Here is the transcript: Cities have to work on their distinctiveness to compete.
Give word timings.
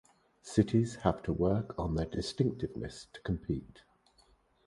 Cities 0.41 0.95
have 1.03 1.21
to 1.21 1.31
work 1.31 1.77
on 1.77 1.93
their 1.93 2.07
distinctiveness 2.07 3.05
to 3.13 3.21
compete. 3.21 3.83